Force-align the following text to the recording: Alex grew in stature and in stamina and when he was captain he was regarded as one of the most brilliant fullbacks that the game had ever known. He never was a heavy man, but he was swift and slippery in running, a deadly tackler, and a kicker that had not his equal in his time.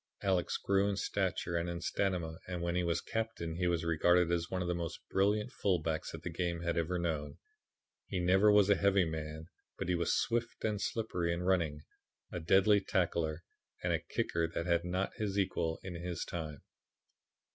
Alex 0.23 0.57
grew 0.57 0.89
in 0.89 0.95
stature 0.95 1.55
and 1.55 1.69
in 1.69 1.79
stamina 1.79 2.39
and 2.47 2.63
when 2.63 2.73
he 2.73 2.83
was 2.83 3.01
captain 3.01 3.57
he 3.57 3.67
was 3.67 3.85
regarded 3.85 4.31
as 4.31 4.49
one 4.49 4.59
of 4.63 4.67
the 4.67 4.73
most 4.73 4.99
brilliant 5.11 5.51
fullbacks 5.51 6.11
that 6.11 6.23
the 6.23 6.29
game 6.31 6.61
had 6.61 6.75
ever 6.75 6.97
known. 6.97 7.37
He 8.07 8.17
never 8.19 8.51
was 8.51 8.67
a 8.71 8.75
heavy 8.75 9.05
man, 9.05 9.45
but 9.77 9.89
he 9.89 9.93
was 9.93 10.17
swift 10.19 10.65
and 10.65 10.81
slippery 10.81 11.31
in 11.31 11.43
running, 11.43 11.83
a 12.31 12.39
deadly 12.39 12.79
tackler, 12.81 13.43
and 13.83 13.93
a 13.93 13.99
kicker 13.99 14.47
that 14.47 14.65
had 14.65 14.83
not 14.83 15.13
his 15.17 15.37
equal 15.37 15.79
in 15.83 15.93
his 15.93 16.25
time. 16.25 16.63